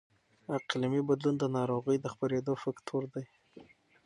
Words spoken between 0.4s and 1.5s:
اقلیمي بدلون د